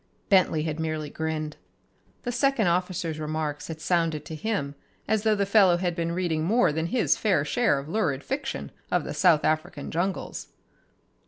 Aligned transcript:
Bentley 0.29 0.63
had 0.63 0.79
merely 0.79 1.11
grinned. 1.11 1.57
The 2.23 2.31
second 2.31 2.65
officer's 2.65 3.19
remarks 3.19 3.67
had 3.67 3.79
sounded 3.79 4.25
to 4.25 4.35
him 4.35 4.73
as 5.07 5.21
though 5.21 5.35
the 5.35 5.45
fellow 5.45 5.77
had 5.77 5.95
been 5.95 6.13
reading 6.13 6.43
more 6.43 6.71
than 6.71 6.87
his 6.87 7.15
fair 7.17 7.45
share 7.45 7.77
of 7.77 7.87
lurid 7.87 8.23
fiction 8.23 8.71
of 8.89 9.03
the 9.03 9.13
South 9.13 9.45
African 9.45 9.91
jungles. 9.91 10.47